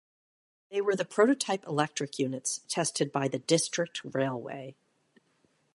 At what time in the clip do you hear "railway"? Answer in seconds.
4.03-4.73